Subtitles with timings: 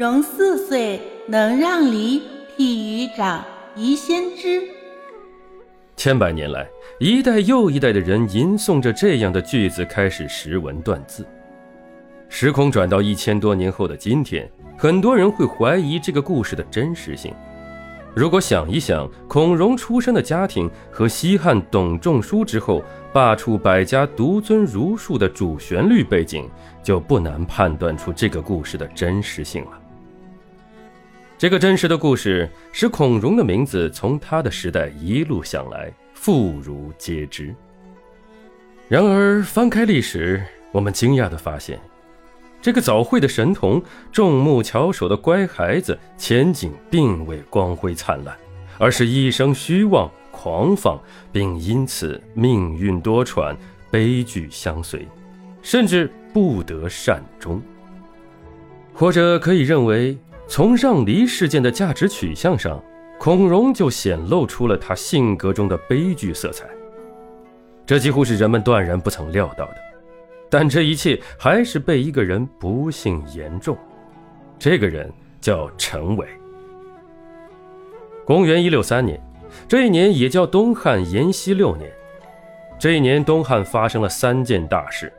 [0.00, 2.22] 融四岁，能让梨，
[2.56, 3.44] 体于长，
[3.76, 4.62] 宜先知。
[5.94, 6.66] 千百年来，
[6.98, 11.26] 一代又一代的人吟诵着这样的句子，开始识文断字。
[12.30, 17.34] 时空转到一千多年后的今天，很多人会怀疑这个故事的真实性。
[18.16, 22.82] 如果想一想孔融出生的家庭和西汉董仲舒之后
[23.12, 26.48] 罢黜百家、独尊儒术的主旋律背景，
[26.82, 29.79] 就不难判断出这个故事的真实性了。
[31.40, 37.54] 这个真实的故事使孔融的名字从他的时代一路向来妇孺皆知。
[38.88, 41.80] 然而，翻开历史，我们惊讶地发现，
[42.60, 43.82] 这个早慧的神童、
[44.12, 48.36] 众目巧手的乖孩子，前景并未光辉灿烂，
[48.76, 51.00] 而是一生虚妄狂放，
[51.32, 53.56] 并因此命运多舛，
[53.90, 55.08] 悲剧相随，
[55.62, 57.62] 甚至不得善终。
[58.92, 60.18] 或者可以认为。
[60.50, 62.82] 从让梨事件的价值取向上，
[63.20, 66.68] 孔融就显露出了他性格中的悲剧色彩。
[67.86, 69.76] 这几乎是人们断然不曾料到的，
[70.50, 73.78] 但这一切还是被一个人不幸言中。
[74.58, 75.08] 这个人
[75.40, 76.26] 叫陈伟。
[78.24, 79.22] 公元一六三年，
[79.68, 81.88] 这一年也叫东汉延熙六年。
[82.76, 85.12] 这一年，东汉发生了三件大事：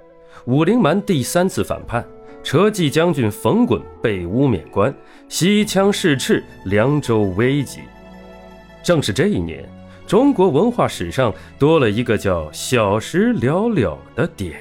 [0.44, 2.06] 武陵蛮第三次反叛。
[2.44, 4.94] 车骑将军冯巩被诬免官，
[5.30, 7.80] 西羌士赤，凉州危急。
[8.84, 9.64] 正是这一年，
[10.08, 14.59] 中国文化史上多了一个叫“小时了了”的点